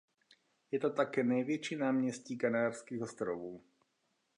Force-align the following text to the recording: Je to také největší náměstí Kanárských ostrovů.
Je 0.71 0.79
to 0.79 0.89
také 0.89 1.23
největší 1.23 1.75
náměstí 1.75 2.37
Kanárských 2.37 3.01
ostrovů. 3.01 3.61